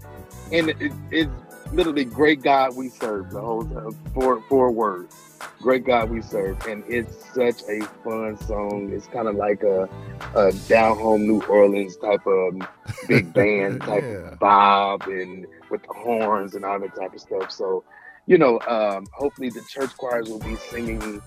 and 0.53 0.71
it, 0.71 0.93
it's 1.11 1.31
literally 1.73 2.05
"Great 2.05 2.43
God 2.43 2.77
We 2.77 2.89
Serve." 2.89 3.31
The 3.31 3.41
whole 3.41 3.65
time, 3.65 3.97
four 4.15 4.43
four 4.43 4.71
words. 4.71 5.17
Great 5.61 5.87
God 5.87 6.11
we 6.11 6.21
serve, 6.21 6.67
and 6.67 6.85
it's 6.87 7.25
such 7.35 7.63
a 7.71 7.81
fun 8.03 8.39
song. 8.47 8.91
It's 8.93 9.07
kind 9.07 9.29
of 9.29 9.37
like 9.37 9.63
a, 9.63 9.89
a 10.35 10.53
down 10.69 10.99
home 10.99 11.27
New 11.27 11.43
Orleans 11.43 11.97
type 11.97 12.27
of 12.27 12.61
big 13.09 13.33
band 13.33 13.81
type 13.81 14.03
yeah. 14.03 14.33
of 14.33 14.39
vibe, 14.39 15.07
and 15.07 15.47
with 15.71 15.83
the 15.83 15.95
horns 15.95 16.55
and 16.55 16.67
all 16.67 16.79
that 16.81 16.95
type 16.95 17.15
of 17.15 17.21
stuff. 17.21 17.51
So 17.51 17.83
you 18.27 18.39
know, 18.39 18.59
um, 18.67 19.07
hopefully 19.13 19.51
the 19.51 19.63
church 19.69 19.97
choirs 19.97 20.29
will 20.29 20.39
be 20.39 20.57
singing 20.57 21.21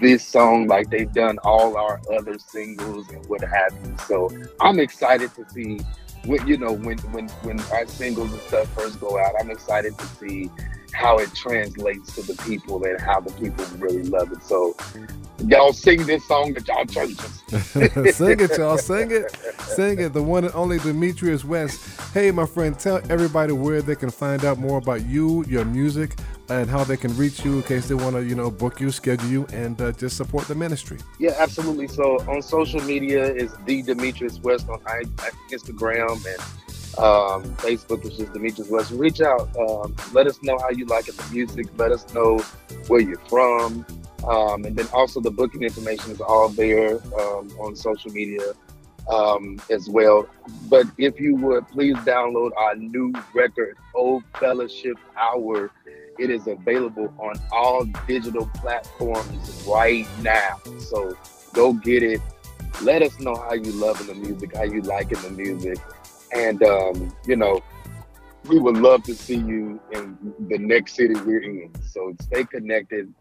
this 0.00 0.26
song 0.26 0.66
like 0.66 0.90
they've 0.90 1.12
done 1.12 1.38
all 1.44 1.76
our 1.76 2.00
other 2.12 2.38
singles 2.38 3.08
and 3.10 3.24
what 3.26 3.42
have 3.42 3.72
you. 3.84 3.96
So 4.06 4.30
I'm 4.60 4.80
excited 4.80 5.32
to 5.36 5.48
see 5.50 5.80
when 6.24 6.46
you 6.46 6.56
know 6.56 6.72
when 6.72 6.98
when 7.12 7.28
when 7.28 7.60
our 7.72 7.86
singles 7.86 8.32
and 8.32 8.40
stuff 8.42 8.68
first 8.74 9.00
go 9.00 9.18
out. 9.18 9.34
I'm 9.40 9.50
excited 9.50 9.96
to 9.98 10.06
see 10.06 10.50
how 10.92 11.18
it 11.18 11.34
translates 11.34 12.14
to 12.14 12.22
the 12.22 12.40
people 12.42 12.84
and 12.84 13.00
how 13.00 13.20
the 13.20 13.32
people 13.32 13.64
really 13.78 14.02
love 14.02 14.30
it. 14.32 14.42
So 14.42 14.76
y'all 15.46 15.72
sing 15.72 16.04
this 16.06 16.26
song 16.26 16.54
at 16.56 16.68
y'all 16.68 16.84
churches. 16.84 17.42
sing 18.14 18.40
it, 18.40 18.58
y'all. 18.58 18.78
Sing 18.78 19.10
it. 19.10 19.34
Sing 19.60 20.00
it. 20.00 20.12
The 20.12 20.22
one 20.22 20.44
and 20.44 20.54
only 20.54 20.78
Demetrius 20.78 21.44
West. 21.44 22.00
Hey, 22.12 22.30
my 22.30 22.46
friend, 22.46 22.78
tell 22.78 23.00
everybody 23.10 23.52
where 23.52 23.82
they 23.82 23.96
can 23.96 24.10
find 24.10 24.44
out 24.44 24.58
more 24.58 24.78
about 24.78 25.04
you, 25.06 25.44
your 25.46 25.64
music, 25.64 26.16
and 26.60 26.70
how 26.70 26.84
they 26.84 26.96
can 26.96 27.16
reach 27.16 27.44
you 27.44 27.54
in 27.54 27.62
case 27.62 27.88
they 27.88 27.94
want 27.94 28.16
to, 28.16 28.24
you 28.24 28.34
know, 28.34 28.50
book 28.50 28.80
you, 28.80 28.90
schedule 28.90 29.28
you, 29.28 29.46
and 29.52 29.80
uh, 29.80 29.92
just 29.92 30.16
support 30.16 30.46
the 30.48 30.54
ministry. 30.54 30.98
Yeah, 31.18 31.34
absolutely. 31.38 31.88
So 31.88 32.18
on 32.28 32.42
social 32.42 32.80
media 32.82 33.32
is 33.32 33.54
the 33.66 33.82
Demetrius 33.82 34.38
West 34.40 34.68
on 34.68 34.78
Instagram 35.50 36.24
and 36.26 36.40
um, 36.98 37.42
Facebook 37.56 38.04
is 38.04 38.16
just 38.16 38.32
Demetrius 38.32 38.68
West. 38.68 38.90
Reach 38.92 39.20
out. 39.20 39.48
Um, 39.56 39.94
let 40.12 40.26
us 40.26 40.42
know 40.42 40.58
how 40.58 40.70
you 40.70 40.84
like 40.86 41.08
it, 41.08 41.16
the 41.16 41.32
music. 41.32 41.66
Let 41.78 41.90
us 41.90 42.12
know 42.12 42.38
where 42.88 43.00
you're 43.00 43.18
from. 43.20 43.86
Um, 44.28 44.64
and 44.64 44.76
then 44.76 44.86
also 44.92 45.20
the 45.20 45.30
booking 45.30 45.62
information 45.62 46.12
is 46.12 46.20
all 46.20 46.48
there 46.50 46.96
um, 47.18 47.50
on 47.58 47.74
social 47.74 48.12
media 48.12 48.52
um, 49.10 49.60
as 49.70 49.88
well. 49.88 50.28
But 50.68 50.86
if 50.98 51.18
you 51.18 51.34
would 51.36 51.66
please 51.68 51.96
download 51.96 52.50
our 52.56 52.76
new 52.76 53.12
record, 53.34 53.76
Old 53.94 54.22
Fellowship 54.38 54.98
Hour 55.16 55.70
it 56.18 56.30
is 56.30 56.46
available 56.46 57.12
on 57.18 57.34
all 57.50 57.84
digital 58.06 58.46
platforms 58.56 59.64
right 59.66 60.06
now. 60.20 60.60
So 60.78 61.16
go 61.52 61.72
get 61.72 62.02
it. 62.02 62.20
Let 62.82 63.02
us 63.02 63.18
know 63.20 63.34
how 63.34 63.54
you 63.54 63.72
loving 63.72 64.06
the 64.06 64.14
music, 64.14 64.56
how 64.56 64.64
you 64.64 64.82
liking 64.82 65.20
the 65.22 65.30
music. 65.30 65.78
And 66.34 66.62
um, 66.62 67.14
you 67.26 67.36
know, 67.36 67.62
we 68.44 68.58
would 68.58 68.76
love 68.76 69.02
to 69.04 69.14
see 69.14 69.36
you 69.36 69.80
in 69.92 70.16
the 70.48 70.58
next 70.58 70.96
city 70.96 71.14
we're 71.14 71.42
in. 71.42 71.70
So 71.84 72.14
stay 72.22 72.44
connected. 72.44 73.12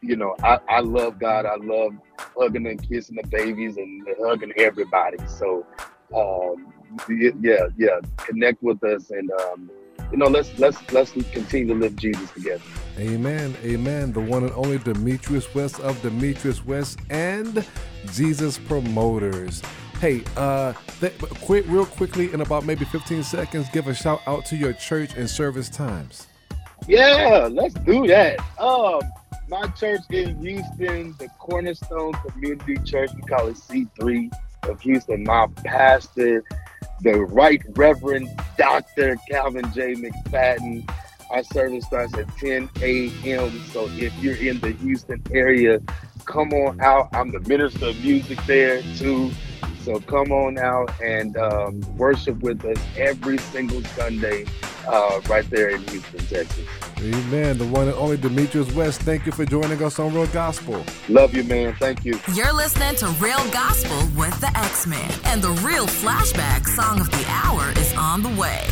You 0.00 0.16
know, 0.16 0.34
I, 0.42 0.58
I 0.68 0.80
love 0.80 1.18
God. 1.18 1.46
I 1.46 1.56
love 1.56 1.92
hugging 2.18 2.66
and 2.66 2.82
kissing 2.88 3.16
the 3.22 3.28
babies 3.28 3.76
and 3.76 4.06
hugging 4.20 4.52
everybody. 4.56 5.18
So 5.26 5.66
um, 6.14 6.72
yeah, 7.08 7.66
yeah, 7.76 8.00
connect 8.16 8.62
with 8.62 8.82
us 8.84 9.10
and 9.10 9.30
um, 9.32 9.70
you 10.10 10.18
know, 10.18 10.26
let's 10.26 10.56
let's 10.58 10.78
let's 10.92 11.12
continue 11.12 11.68
to 11.68 11.74
live 11.74 11.96
Jesus 11.96 12.30
together. 12.30 12.62
Amen. 12.98 13.54
Amen. 13.62 14.12
The 14.12 14.20
one 14.20 14.44
and 14.44 14.52
only 14.52 14.78
Demetrius 14.78 15.52
West 15.54 15.80
of 15.80 16.00
Demetrius 16.02 16.64
West 16.64 16.98
and 17.10 17.66
Jesus 18.12 18.58
Promoters. 18.58 19.62
Hey, 20.00 20.22
uh, 20.36 20.74
th- 21.00 21.18
quick, 21.18 21.64
real 21.68 21.86
quickly, 21.86 22.32
in 22.32 22.42
about 22.42 22.66
maybe 22.66 22.84
15 22.84 23.22
seconds, 23.22 23.66
give 23.72 23.86
a 23.86 23.94
shout 23.94 24.20
out 24.26 24.44
to 24.46 24.56
your 24.56 24.74
church 24.74 25.16
and 25.16 25.28
service 25.28 25.70
times. 25.70 26.26
Yeah, 26.86 27.48
let's 27.50 27.74
do 27.74 28.06
that. 28.06 28.38
Um, 28.60 29.00
my 29.48 29.66
church 29.68 30.00
in 30.10 30.38
Houston, 30.42 31.14
the 31.18 31.28
Cornerstone 31.38 32.12
Community 32.12 32.76
Church, 32.84 33.10
we 33.14 33.22
call 33.22 33.48
it 33.48 33.56
C3 33.56 34.30
of 34.64 34.80
Houston. 34.80 35.24
My 35.24 35.46
pastor 35.64 36.44
the 37.00 37.20
Right 37.20 37.62
Reverend 37.74 38.28
Dr. 38.56 39.16
Calvin 39.30 39.70
J. 39.72 39.94
McFadden. 39.94 40.88
Our 41.30 41.42
service 41.42 41.84
starts 41.84 42.14
at 42.14 42.28
10 42.38 42.70
a.m. 42.82 43.64
So 43.72 43.88
if 43.92 44.14
you're 44.22 44.36
in 44.36 44.60
the 44.60 44.70
Houston 44.70 45.22
area, 45.32 45.80
come 46.24 46.52
on 46.52 46.80
out. 46.80 47.08
I'm 47.12 47.32
the 47.32 47.40
minister 47.40 47.86
of 47.86 48.00
music 48.02 48.38
there 48.46 48.82
too. 48.96 49.30
So 49.82 50.00
come 50.00 50.32
on 50.32 50.58
out 50.58 50.90
and 51.02 51.36
um, 51.36 51.80
worship 51.96 52.38
with 52.40 52.64
us 52.64 52.78
every 52.96 53.38
single 53.38 53.82
Sunday 53.84 54.46
uh, 54.86 55.20
right 55.28 55.48
there 55.50 55.70
in 55.70 55.82
Houston, 55.88 56.26
Texas. 56.26 56.66
Amen. 56.98 57.58
The 57.58 57.66
one 57.66 57.88
and 57.88 57.96
only 57.96 58.16
Demetrius 58.16 58.72
West. 58.72 59.02
Thank 59.02 59.26
you 59.26 59.32
for 59.32 59.44
joining 59.44 59.82
us 59.82 59.98
on 59.98 60.14
Real 60.14 60.26
Gospel. 60.28 60.84
Love 61.08 61.34
you, 61.34 61.44
man. 61.44 61.74
Thank 61.74 62.04
you. 62.04 62.18
You're 62.34 62.54
listening 62.54 62.94
to 62.96 63.06
Real 63.20 63.44
Gospel 63.50 63.98
with 64.18 64.38
the 64.40 64.50
X 64.56 64.86
Man, 64.86 65.12
and 65.24 65.42
the 65.42 65.50
real 65.66 65.86
flashback 65.86 66.66
song 66.66 67.00
of 67.00 67.10
the 67.10 67.24
hour 67.28 67.70
is 67.78 67.94
on 67.94 68.22
the 68.22 68.30
way. 68.40 68.66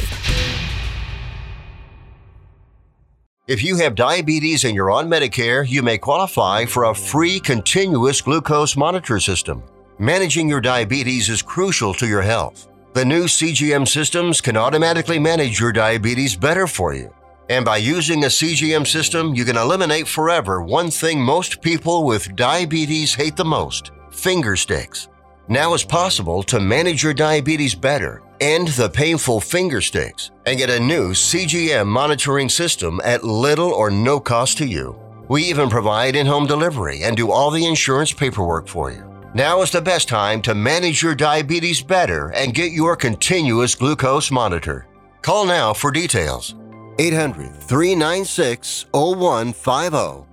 If 3.46 3.62
you 3.62 3.76
have 3.76 3.94
diabetes 3.94 4.64
and 4.64 4.74
you're 4.74 4.90
on 4.90 5.06
Medicare, 5.06 5.68
you 5.68 5.82
may 5.82 5.98
qualify 5.98 6.64
for 6.64 6.84
a 6.84 6.94
free 6.94 7.38
continuous 7.38 8.22
glucose 8.22 8.74
monitor 8.74 9.20
system. 9.20 9.62
Managing 9.98 10.48
your 10.48 10.62
diabetes 10.62 11.28
is 11.28 11.42
crucial 11.42 11.92
to 11.94 12.06
your 12.06 12.22
health. 12.22 12.68
The 12.94 13.04
new 13.04 13.24
CGM 13.24 13.88
systems 13.88 14.40
can 14.40 14.56
automatically 14.56 15.18
manage 15.18 15.58
your 15.58 15.72
diabetes 15.72 16.36
better 16.36 16.68
for 16.68 16.94
you. 16.94 17.12
And 17.48 17.64
by 17.64 17.78
using 17.78 18.22
a 18.22 18.28
CGM 18.28 18.86
system, 18.86 19.34
you 19.34 19.44
can 19.44 19.56
eliminate 19.56 20.06
forever 20.06 20.62
one 20.62 20.92
thing 20.92 21.20
most 21.20 21.60
people 21.60 22.04
with 22.04 22.36
diabetes 22.36 23.12
hate 23.12 23.34
the 23.34 23.44
most 23.44 23.90
finger 24.12 24.54
sticks. 24.54 25.08
Now 25.48 25.74
it's 25.74 25.82
possible 25.82 26.44
to 26.44 26.60
manage 26.60 27.02
your 27.02 27.14
diabetes 27.14 27.74
better, 27.74 28.22
end 28.40 28.68
the 28.68 28.88
painful 28.88 29.40
finger 29.40 29.80
sticks, 29.80 30.30
and 30.46 30.56
get 30.56 30.70
a 30.70 30.78
new 30.78 31.10
CGM 31.10 31.88
monitoring 31.88 32.48
system 32.48 33.00
at 33.02 33.24
little 33.24 33.72
or 33.72 33.90
no 33.90 34.20
cost 34.20 34.56
to 34.58 34.66
you. 34.66 34.96
We 35.26 35.42
even 35.46 35.68
provide 35.68 36.14
in 36.14 36.26
home 36.26 36.46
delivery 36.46 37.02
and 37.02 37.16
do 37.16 37.32
all 37.32 37.50
the 37.50 37.66
insurance 37.66 38.12
paperwork 38.12 38.68
for 38.68 38.92
you. 38.92 39.13
Now 39.36 39.62
is 39.62 39.72
the 39.72 39.82
best 39.82 40.08
time 40.08 40.40
to 40.42 40.54
manage 40.54 41.02
your 41.02 41.16
diabetes 41.16 41.82
better 41.82 42.28
and 42.34 42.54
get 42.54 42.70
your 42.70 42.94
continuous 42.94 43.74
glucose 43.74 44.30
monitor. 44.30 44.86
Call 45.22 45.44
now 45.44 45.72
for 45.72 45.90
details. 45.90 46.54
800 47.00 47.52
396 47.60 48.86
0150. 48.92 50.24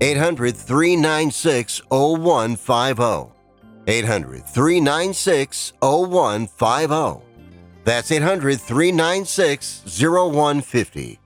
800 0.00 0.56
396 0.56 1.82
0150. 1.90 3.32
800 3.86 4.46
396 4.46 5.72
0150. 5.82 7.22
That's 7.84 8.10
800 8.10 8.60
396 8.60 9.82
0150. 10.00 11.18